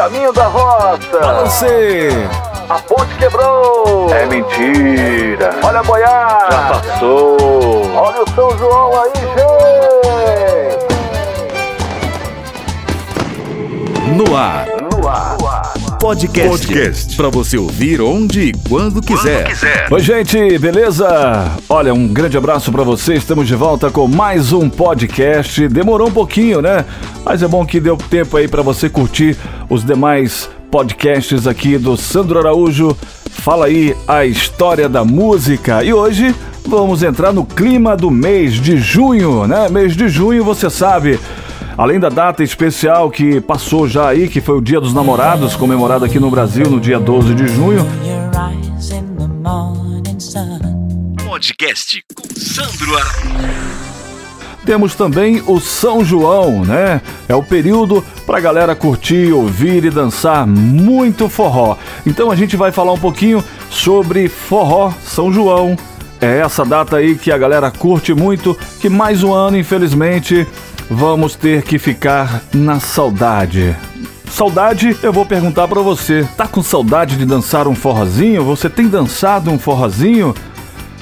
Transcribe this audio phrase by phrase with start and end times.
[0.00, 1.20] Caminho da roça.
[1.20, 2.08] Balancei.
[2.70, 4.08] A ponte quebrou.
[4.10, 5.54] É mentira.
[5.62, 6.50] Olha a boiada.
[6.50, 7.36] Já passou.
[7.94, 10.86] Olha o São João aí, gente.
[14.16, 14.66] No ar.
[14.90, 15.29] No ar.
[16.00, 16.66] Podcast.
[16.66, 17.16] Podcast.
[17.16, 19.44] Pra você ouvir onde e quando quiser.
[19.46, 19.86] quiser.
[19.90, 21.06] Oi, gente, beleza?
[21.68, 23.14] Olha, um grande abraço pra você.
[23.14, 25.68] Estamos de volta com mais um podcast.
[25.68, 26.86] Demorou um pouquinho, né?
[27.22, 29.36] Mas é bom que deu tempo aí pra você curtir
[29.68, 32.96] os demais podcasts aqui do Sandro Araújo.
[33.30, 35.84] Fala aí a história da música.
[35.84, 36.34] E hoje
[36.66, 39.68] vamos entrar no clima do mês de junho, né?
[39.68, 41.20] Mês de junho, você sabe.
[41.80, 46.04] Além da data especial que passou já aí, que foi o Dia dos Namorados, comemorado
[46.04, 47.86] aqui no Brasil no dia 12 de junho.
[51.24, 53.60] Podcast com Sandro Araújo.
[54.66, 57.00] Temos também o São João, né?
[57.26, 61.78] É o período pra galera curtir, ouvir e dançar muito forró.
[62.06, 65.78] Então a gente vai falar um pouquinho sobre forró São João.
[66.20, 70.46] É essa data aí que a galera curte muito, que mais um ano, infelizmente,
[70.90, 73.74] vamos ter que ficar na saudade.
[74.30, 76.28] Saudade, eu vou perguntar pra você.
[76.36, 78.44] Tá com saudade de dançar um forrozinho?
[78.44, 80.34] Você tem dançado um forrozinho?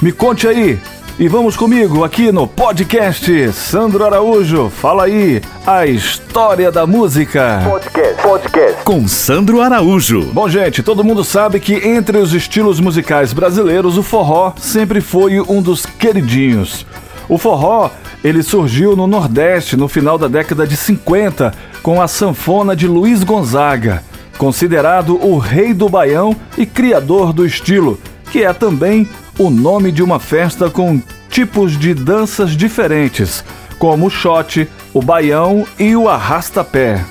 [0.00, 0.78] Me conte aí.
[1.20, 4.70] E vamos comigo aqui no podcast Sandro Araújo.
[4.70, 7.60] Fala aí a história da música.
[7.68, 8.22] Podcast.
[8.22, 8.84] Podcast.
[8.84, 10.26] Com Sandro Araújo.
[10.32, 15.40] Bom, gente, todo mundo sabe que entre os estilos musicais brasileiros, o forró sempre foi
[15.40, 16.86] um dos queridinhos.
[17.28, 17.90] O forró,
[18.22, 23.24] ele surgiu no Nordeste no final da década de 50 com a sanfona de Luiz
[23.24, 24.04] Gonzaga,
[24.38, 27.98] considerado o rei do baião e criador do estilo,
[28.30, 29.08] que é também
[29.38, 31.00] o nome de uma festa com
[31.30, 33.44] tipos de danças diferentes,
[33.78, 37.04] como o shot, o baião e o arrasta-pé.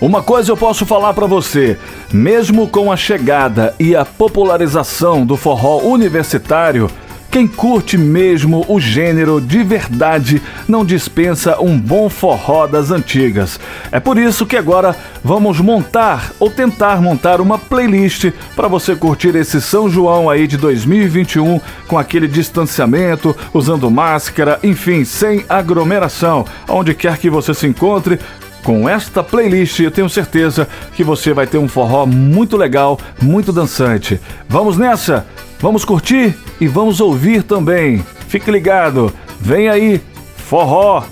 [0.00, 1.78] Uma coisa eu posso falar pra você:
[2.10, 6.88] mesmo com a chegada e a popularização do forró universitário,
[7.30, 13.60] quem curte mesmo o gênero de verdade não dispensa um bom forró das antigas.
[13.92, 19.36] É por isso que agora vamos montar ou tentar montar uma playlist para você curtir
[19.36, 26.46] esse São João aí de 2021 com aquele distanciamento, usando máscara, enfim, sem aglomeração.
[26.66, 28.18] Onde quer que você se encontre,
[28.62, 33.52] com esta playlist, eu tenho certeza que você vai ter um forró muito legal, muito
[33.52, 34.20] dançante.
[34.48, 35.26] Vamos nessa?
[35.60, 38.04] Vamos curtir e vamos ouvir também.
[38.28, 40.00] Fique ligado, vem aí,
[40.36, 41.02] forró,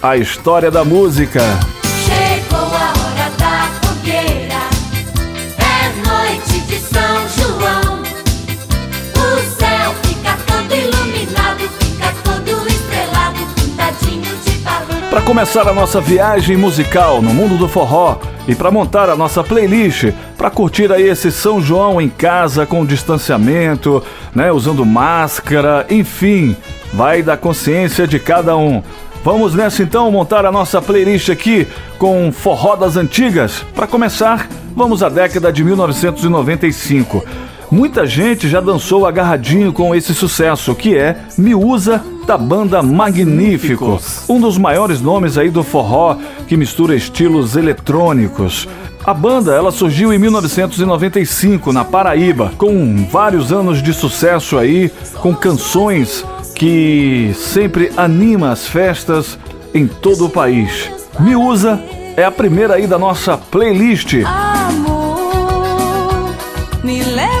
[0.00, 1.40] a história da música.
[2.04, 4.60] Chegou a hora da fogueira,
[5.58, 8.02] é noite de São João.
[9.16, 15.10] O céu fica todo iluminado, fica todo estrelado, pintadinho de balão.
[15.10, 19.42] Para começar a nossa viagem musical no mundo do forró e para montar a nossa
[19.42, 24.02] playlist, para curtir aí esse São João em casa com distanciamento,
[24.34, 26.56] né, usando máscara, enfim,
[26.92, 28.82] vai da consciência de cada um.
[29.24, 31.66] Vamos nessa então montar a nossa playlist aqui
[31.98, 33.64] com forró das antigas.
[33.74, 37.24] Para começar, vamos à década de 1995.
[37.70, 44.40] Muita gente já dançou agarradinho com esse sucesso, que é Miúza da banda Magníficos, um
[44.40, 46.16] dos maiores nomes aí do forró
[46.48, 48.68] que mistura estilos eletrônicos.
[49.04, 54.90] A banda ela surgiu em 1995 na Paraíba, com vários anos de sucesso aí,
[55.20, 56.24] com canções
[56.56, 59.38] que sempre anima as festas
[59.72, 60.90] em todo o país.
[61.20, 61.80] Miúza
[62.16, 64.14] é a primeira aí da nossa playlist.
[64.24, 65.16] Amor,
[66.82, 67.35] me leva,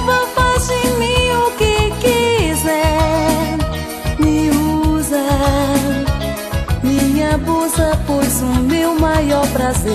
[7.46, 9.94] abusa, pois o meu maior prazer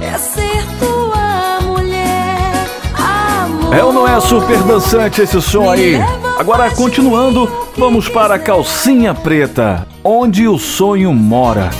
[0.00, 2.52] é ser tua mulher.
[2.94, 5.96] Amor, É ou não é super dançante esse som aí?
[6.38, 11.70] Agora, continuando, vamos para a Calcinha Preta, onde o sonho mora.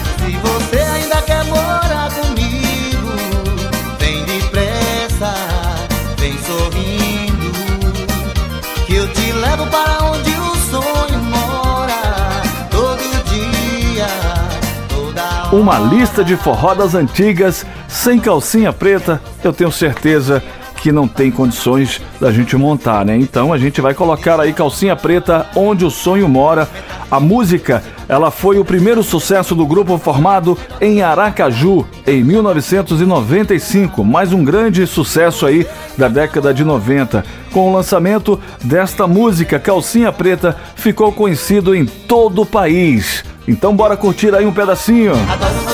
[15.59, 20.41] Uma lista de forró das antigas, sem calcinha preta, eu tenho certeza
[20.81, 23.17] que não tem condições da gente montar, né?
[23.17, 26.69] Então a gente vai colocar aí calcinha preta onde o sonho mora.
[27.11, 34.33] A música, ela foi o primeiro sucesso do grupo formado em Aracaju em 1995, mais
[34.33, 35.67] um grande sucesso aí
[35.97, 37.25] da década de 90.
[37.53, 43.25] Com o lançamento desta música, Calcinha Preta ficou conhecido em todo o país.
[43.47, 45.13] Então bora curtir aí um pedacinho.
[45.31, 45.68] Adoro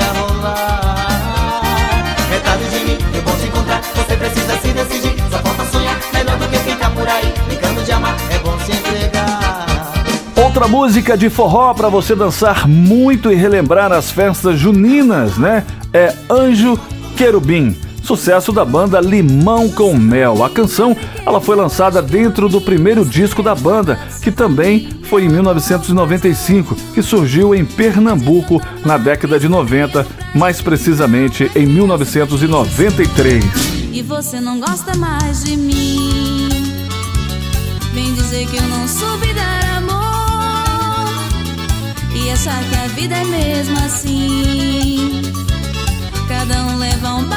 [0.00, 1.76] deixa rolar.
[2.32, 3.82] É tarde de mim, é bom te encontrar.
[3.82, 5.14] Você precisa se decidir.
[5.30, 5.98] Só falta sonhar.
[6.12, 7.32] Melhor do que ficar por aí.
[7.48, 9.66] ligando de amar, é bom se entregar.
[10.36, 15.64] Outra música de forró para você dançar muito e relembrar as festas juninas, né?
[15.92, 16.78] É Anjo
[17.16, 20.44] Querubim sucesso da banda Limão com Mel.
[20.44, 25.28] A canção, ela foi lançada dentro do primeiro disco da banda, que também foi em
[25.28, 33.44] 1995, que surgiu em Pernambuco na década de 90, mais precisamente em 1993.
[33.92, 36.48] E você não gosta mais de mim.
[37.92, 40.00] Vem dizer que eu não soube dar amor.
[42.14, 45.22] E achar que a vida é mesmo assim.
[46.28, 47.28] Cada um leva um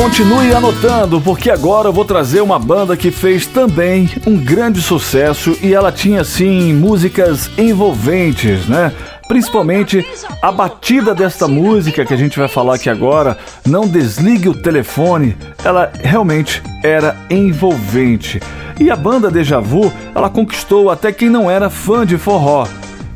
[0.00, 5.58] Continue anotando, porque agora eu vou trazer uma banda que fez também um grande sucesso
[5.60, 8.92] e ela tinha assim músicas envolventes, né?
[9.26, 10.06] Principalmente
[10.40, 13.36] a batida desta música que a gente vai falar aqui agora,
[13.66, 18.40] Não Desligue o Telefone, ela realmente era envolvente.
[18.78, 22.68] E a banda Deja Vu, ela conquistou até quem não era fã de forró,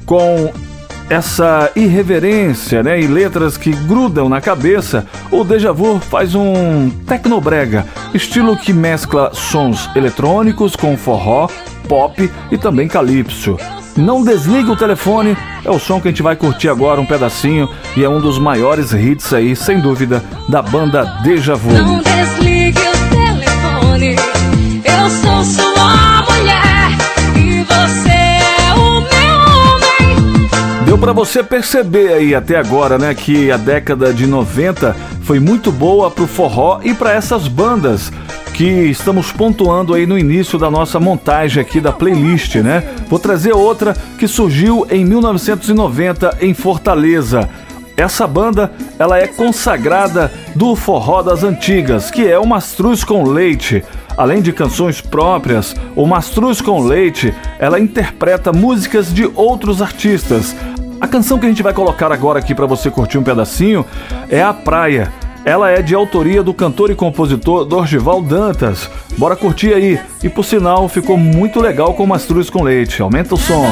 [0.04, 0.52] com
[1.08, 7.86] essa irreverência, né, e letras que grudam na cabeça, o Deja Vu faz um tecnobrega,
[8.14, 11.48] estilo que mescla sons eletrônicos com forró,
[11.88, 13.58] pop e também calypso.
[13.96, 17.68] Não desliga o telefone, é o som que a gente vai curtir agora um pedacinho
[17.94, 21.72] e é um dos maiores hits aí, sem dúvida, da banda Deja Vu.
[21.72, 24.16] Não desligue o telefone.
[24.84, 26.71] Eu sou sua mulher
[31.02, 36.08] Pra você perceber aí até agora, né, que a década de 90 foi muito boa
[36.12, 38.12] pro forró e para essas bandas
[38.54, 42.84] que estamos pontuando aí no início da nossa montagem aqui da playlist, né?
[43.08, 47.50] Vou trazer outra que surgiu em 1990 em Fortaleza.
[47.96, 53.82] Essa banda, ela é consagrada do forró das antigas, que é o Mastruz com Leite.
[54.16, 60.54] Além de canções próprias, o Mastruz com Leite, ela interpreta músicas de outros artistas.
[61.02, 63.84] A canção que a gente vai colocar agora aqui para você curtir um pedacinho
[64.30, 65.12] é A Praia.
[65.44, 68.88] Ela é de autoria do cantor e compositor Dorgival Dantas.
[69.18, 69.98] Bora curtir aí.
[70.22, 73.02] E por sinal, ficou muito legal com Mastruz com Leite.
[73.02, 73.66] Aumenta o som.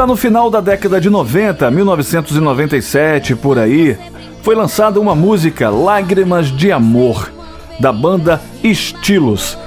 [0.00, 3.98] Já no final da década de 90, 1997, por aí,
[4.42, 7.30] foi lançada uma música Lágrimas de Amor,
[7.78, 9.58] da banda Estilos.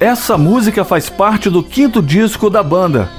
[0.00, 3.10] Essa música faz parte do quinto disco da banda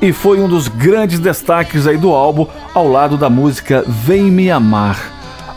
[0.00, 4.52] e foi um dos grandes destaques aí do álbum, ao lado da música Vem Me
[4.52, 5.13] Amar.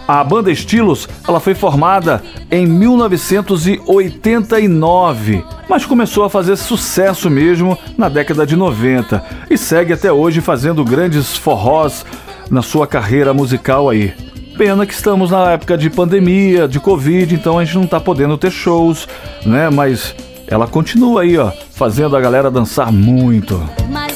[0.07, 8.07] A banda Estilos, ela foi formada em 1989, mas começou a fazer sucesso mesmo na
[8.07, 12.05] década de 90 e segue até hoje fazendo grandes forrós
[12.49, 14.13] na sua carreira musical aí.
[14.57, 18.37] Pena que estamos na época de pandemia, de Covid, então a gente não tá podendo
[18.37, 19.09] ter shows,
[19.45, 19.69] né?
[19.69, 20.15] Mas
[20.47, 23.61] ela continua aí, ó, fazendo a galera dançar muito.
[23.89, 24.06] Mas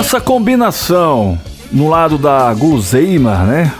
[0.00, 1.38] essa combinação
[1.70, 3.70] no lado da guloseima, né?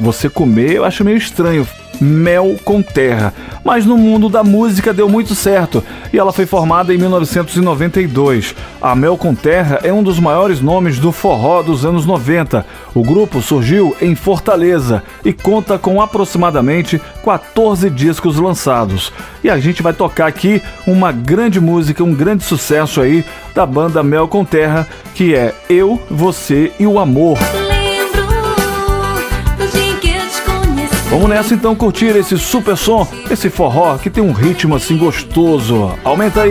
[0.00, 1.68] Você comer, eu acho meio estranho.
[2.00, 3.32] Mel com Terra.
[3.64, 8.54] Mas no mundo da música deu muito certo e ela foi formada em 1992.
[8.80, 12.64] A Mel com Terra é um dos maiores nomes do forró dos anos 90.
[12.94, 19.12] O grupo surgiu em Fortaleza e conta com aproximadamente 14 discos lançados.
[19.42, 23.24] E a gente vai tocar aqui uma grande música, um grande sucesso aí
[23.54, 27.38] da banda Mel com Terra, que é Eu, Você e o Amor.
[31.08, 35.96] Vamos nessa então curtir esse super som, esse forró que tem um ritmo assim gostoso.
[36.04, 36.50] Aumenta aí.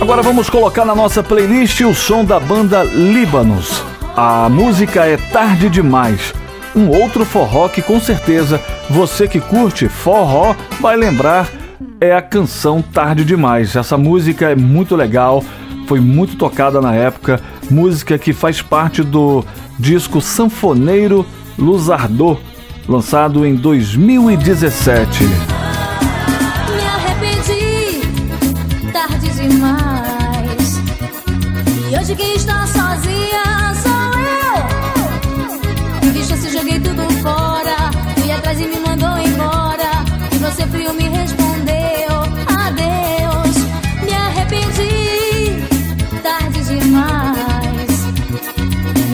[0.00, 3.75] Agora vamos colocar na nossa playlist o som da banda Líbanos.
[4.16, 6.32] A música é Tarde Demais.
[6.74, 8.58] Um outro forró que com certeza
[8.88, 11.46] você que curte forró vai lembrar
[12.00, 13.76] é a canção Tarde Demais.
[13.76, 15.44] Essa música é muito legal,
[15.86, 19.44] foi muito tocada na época, música que faz parte do
[19.78, 21.26] disco Sanfoneiro
[21.58, 22.38] Luzardô,
[22.88, 25.24] lançado em 2017.
[25.24, 28.00] Me arrependi,
[28.94, 30.80] tarde demais.
[31.90, 33.25] E hoje quem está sozinha
[38.58, 40.02] E me mandou embora.
[40.32, 42.08] E você frio me respondeu:
[42.46, 43.56] Adeus.
[44.02, 45.62] Me arrependi,
[46.22, 48.06] tarde demais.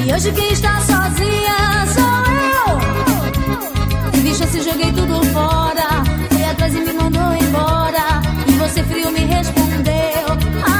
[0.06, 2.22] E hoje quem está sozinha sou
[2.52, 4.20] eu.
[4.20, 6.04] Vi chance, joguei tudo fora.
[6.30, 8.22] Fui atrás e me mandou embora.
[8.46, 10.28] E você frio me respondeu: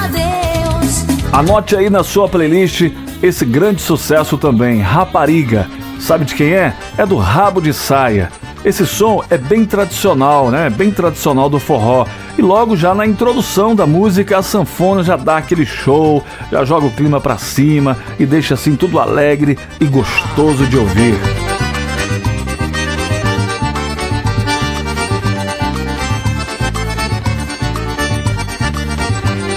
[0.04, 1.04] Adeus.
[1.32, 5.68] Anote aí na sua playlist esse grande sucesso também, Rapariga.
[5.98, 6.76] Sabe de quem é?
[6.96, 8.30] É do Rabo de Saia.
[8.64, 10.70] Esse som é bem tradicional, né?
[10.70, 12.06] Bem tradicional do forró.
[12.38, 16.86] E logo já na introdução da música, a sanfona já dá aquele show, já joga
[16.86, 21.14] o clima pra cima e deixa assim tudo alegre e gostoso de ouvir.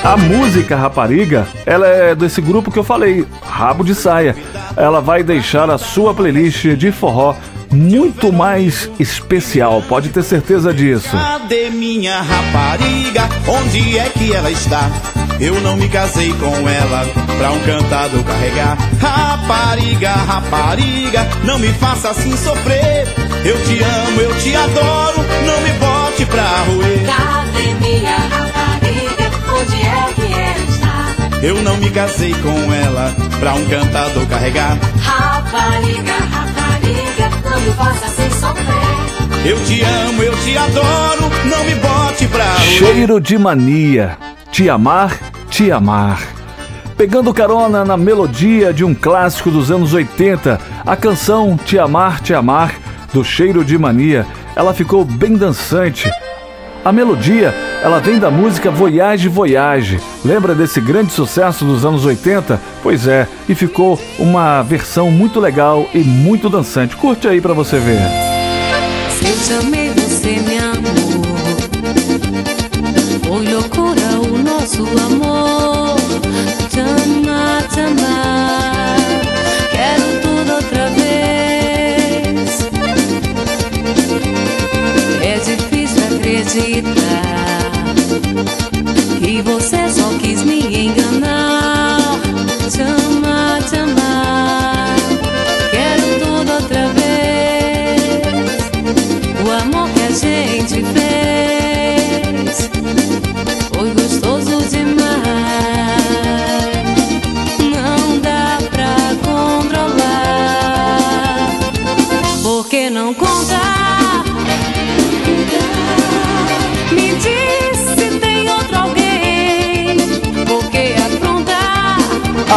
[0.03, 4.35] A música Rapariga, ela é desse grupo que eu falei, Rabo de Saia.
[4.75, 7.35] Ela vai deixar a sua playlist de forró
[7.75, 11.09] muito mais especial, pode ter certeza disso.
[11.11, 13.23] Cadê minha rapariga?
[13.47, 14.89] Onde é que ela está?
[15.39, 17.05] Eu não me casei com ela
[17.37, 18.77] pra um cantador carregar.
[19.01, 23.05] Rapariga, rapariga, não me faça assim sofrer.
[23.43, 27.05] Eu te amo, eu te adoro, não me bote pra roer.
[27.05, 29.31] Cadê minha rapariga?
[29.53, 31.15] Onde é que ela está?
[31.43, 34.77] Eu não me casei com ela pra um cantador carregar.
[35.01, 37.24] Rapariga, rapariga,
[37.55, 39.49] assim sofrer.
[39.49, 42.55] Eu te amo, eu te adoro, não me bote pra.
[42.59, 44.17] Cheiro de mania,
[44.51, 45.17] te amar,
[45.49, 46.35] te amar.
[46.97, 52.33] Pegando carona na melodia de um clássico dos anos 80, a canção Te Amar, Te
[52.33, 52.73] Amar,
[53.13, 56.09] do Cheiro de Mania, ela ficou bem dançante.
[56.85, 57.53] A melodia,
[57.85, 60.01] ela vem da música Voyage Voyage.
[60.25, 62.59] Lembra desse grande sucesso dos anos 80?
[62.81, 66.95] Pois é, e ficou uma versão muito legal e muito dançante.
[66.95, 67.99] Curte aí pra você ver.
[69.11, 69.53] Você
[70.39, 71.21] me amou.
[73.53, 75.95] Loucura o nosso amor.
[79.71, 82.67] Quero tudo outra vez.
[85.21, 87.44] É difícil acreditar
[89.95, 91.34] só quis me enganar.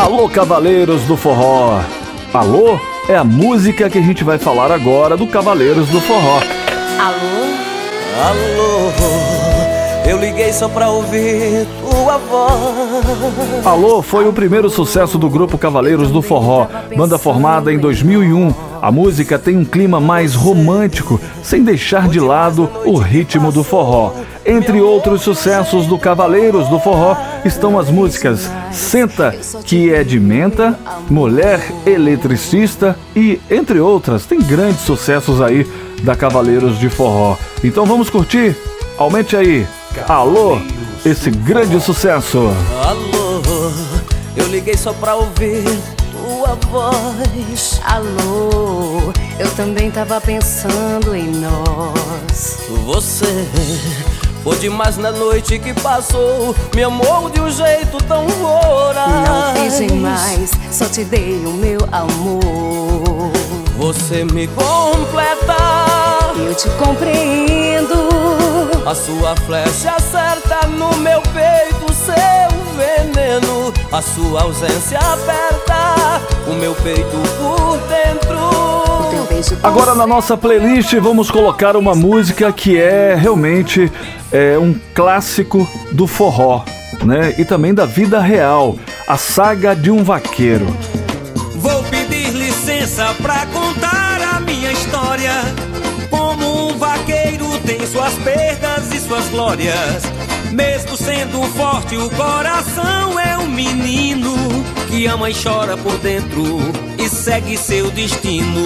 [0.08, 1.82] Alô, Cavaleiros do Forró!
[2.32, 6.40] Alô é a música que a gente vai falar agora do Cavaleiros do Forró.
[6.98, 7.28] Alô?
[8.26, 13.66] Alô, eu liguei só pra ouvir tua voz.
[13.66, 18.54] Alô foi o primeiro sucesso do grupo Cavaleiros do Forró, banda formada em 2001.
[18.80, 24.12] A música tem um clima mais romântico, sem deixar de lado o ritmo do forró.
[24.48, 27.14] Entre outros sucessos do Cavaleiros do Forró,
[27.44, 30.74] estão as músicas Senta, que é de menta,
[31.10, 34.24] Mulher Eletricista e entre outras.
[34.24, 35.70] Tem grandes sucessos aí
[36.02, 37.36] da Cavaleiros de Forró.
[37.62, 38.56] Então vamos curtir?
[38.96, 39.66] Aumente aí.
[40.08, 40.58] Alô,
[41.04, 42.50] esse grande sucesso.
[42.86, 43.42] Alô,
[44.34, 45.62] eu liguei só pra ouvir
[46.10, 47.82] tua voz.
[47.84, 52.60] Alô, eu também tava pensando em nós.
[52.86, 53.46] Você
[54.48, 56.56] foi demais na noite que passou.
[56.74, 59.28] Me amou de um jeito tão voraz.
[59.28, 63.30] Não fiz demais, só te dei o meu amor.
[63.76, 65.54] Você me completa.
[66.38, 68.08] Eu te compreendo.
[68.86, 73.70] A sua flecha acerta no meu peito, seu veneno.
[73.92, 78.87] A sua ausência aperta o meu peito por dentro.
[79.62, 83.90] Agora na nossa playlist vamos colocar uma música que é realmente
[84.32, 86.64] é, um clássico do forró,
[87.04, 87.34] né?
[87.38, 90.66] E também da vida real, a saga de um vaqueiro.
[91.56, 95.32] Vou pedir licença pra contar a minha história.
[96.10, 100.02] Como um vaqueiro tem suas perdas e suas glórias.
[100.50, 104.34] Mesmo sendo forte, o coração é um menino
[104.88, 106.42] que ama e chora por dentro
[106.98, 108.62] e segue seu destino.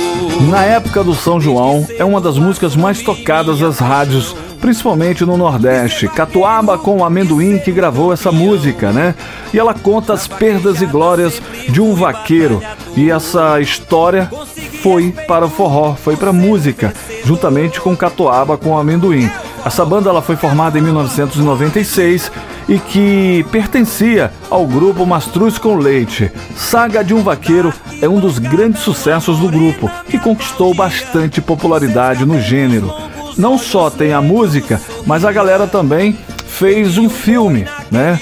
[0.49, 5.37] Na época do São João, é uma das músicas mais tocadas das rádios, principalmente no
[5.37, 6.07] Nordeste.
[6.09, 9.15] Catuaba com o Amendoim que gravou essa música, né?
[9.53, 12.63] E ela conta as perdas e glórias de um vaqueiro.
[12.97, 14.31] E essa história
[14.81, 19.29] foi para o forró, foi para música, juntamente com Catuaba com o Amendoim.
[19.65, 22.31] Essa banda ela foi formada em 1996
[22.73, 26.33] e que pertencia ao grupo Mastruz com Leite.
[26.57, 32.25] Saga de um Vaqueiro é um dos grandes sucessos do grupo, que conquistou bastante popularidade
[32.25, 32.91] no gênero.
[33.37, 38.19] Não só tem a música, mas a galera também fez um filme, né?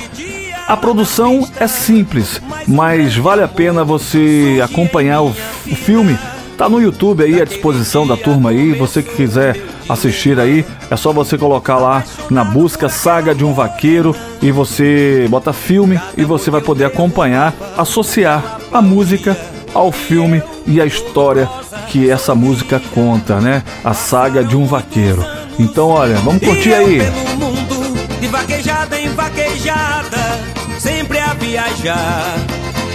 [0.67, 6.19] A produção é simples, mas vale a pena você acompanhar o, o filme.
[6.59, 9.57] Tá no YouTube aí à disposição da turma aí, você que quiser
[9.93, 15.27] assistir aí, é só você colocar lá na busca Saga de um Vaqueiro e você
[15.29, 19.37] bota filme e você vai poder acompanhar, associar a música
[19.75, 21.49] ao filme e a história
[21.89, 23.63] que essa música conta, né?
[23.85, 25.25] A saga de um vaqueiro.
[25.59, 27.01] Então, olha, vamos curtir aí.
[27.37, 30.39] Mundo, de vaquejada em vaquejada,
[30.79, 32.37] sempre a viajar.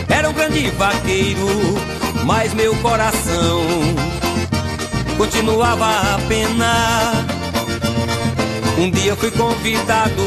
[0.07, 1.45] Era um grande vaqueiro,
[2.23, 3.63] mas meu coração
[5.17, 7.25] continuava a penar.
[8.77, 10.21] Um dia fui convidado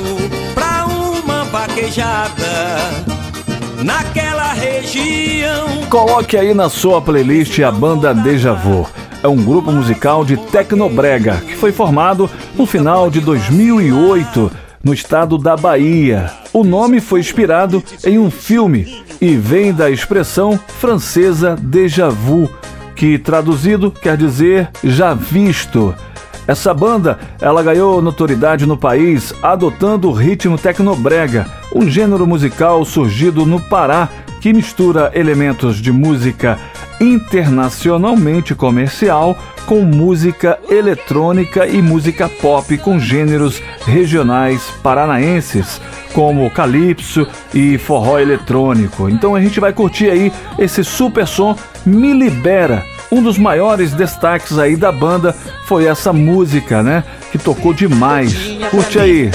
[0.54, 2.78] pra uma vaquejada
[3.84, 5.84] naquela região.
[5.90, 8.86] Coloque aí na sua playlist a banda Deja Vu.
[9.22, 14.50] É um grupo musical de tecnobrega que foi formado no final de 2008
[14.82, 16.30] no estado da Bahia.
[16.52, 22.48] O nome foi inspirado em um filme e vem da expressão francesa déjà vu,
[22.98, 25.94] que traduzido quer dizer já visto.
[26.48, 33.46] Essa banda, ela ganhou notoriedade no país adotando o ritmo tecnobrega, um gênero musical surgido
[33.46, 34.08] no Pará
[34.40, 36.58] que mistura elementos de música
[37.00, 45.80] internacionalmente comercial com música eletrônica e música pop com gêneros regionais paranaenses,
[46.12, 49.08] como calypso e forró eletrônico.
[49.08, 52.84] Então a gente vai curtir aí esse super som Me Libera.
[53.10, 55.34] Um dos maiores destaques aí da banda
[55.66, 57.04] foi essa música, né?
[57.32, 58.34] Que tocou demais.
[58.70, 59.30] Curte aí.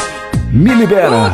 [0.51, 1.33] Me Libera.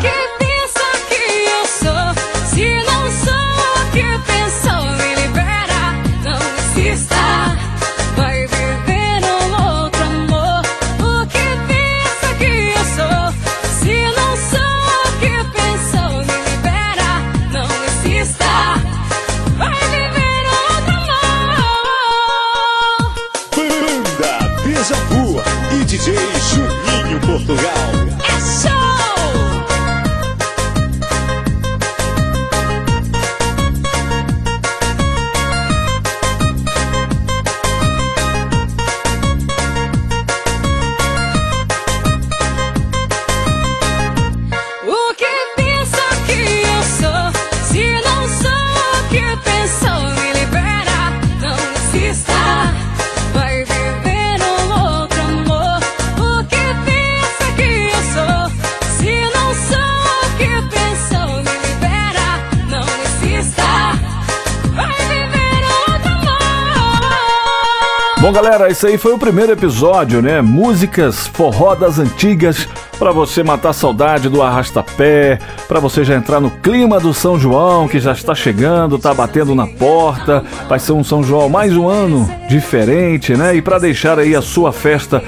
[68.30, 70.40] Bom, galera, esse aí foi o primeiro episódio, né?
[70.40, 76.52] Músicas forró das antigas para você matar saudade do arrastapé, para você já entrar no
[76.52, 80.44] clima do São João que já está chegando, tá batendo na porta.
[80.68, 83.56] Vai ser um São João mais um ano diferente, né?
[83.56, 85.24] E para deixar aí a sua festa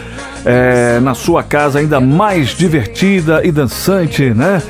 [0.46, 4.62] é, na sua casa ainda mais divertida e dançante, né?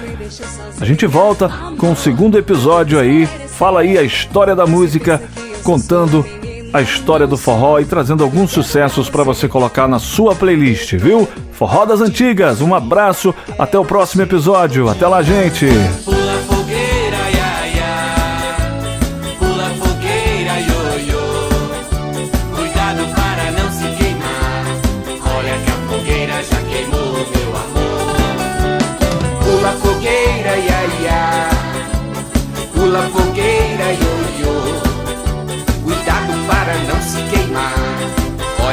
[0.80, 3.28] A gente volta com o segundo episódio aí.
[3.50, 5.22] Fala aí a história da música,
[5.66, 6.26] contando
[6.74, 11.28] a história do forró e trazendo alguns sucessos para você colocar na sua playlist, viu?
[11.52, 14.90] Forró das Antigas, um abraço, até o próximo episódio.
[14.90, 15.68] Até lá, gente!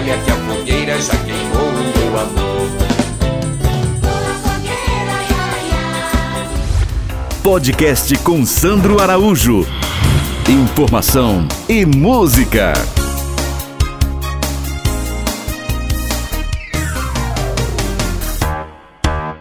[0.08, 2.68] Olha que a fogueira já queimou, meu amor.
[7.42, 9.66] Podcast com Sandro Araújo.
[10.48, 12.72] Informação e música.